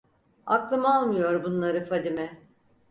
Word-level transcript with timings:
Aklım 0.45 0.85
almıyor 0.85 1.43
bunları 1.43 1.85
Fadime… 1.85 2.39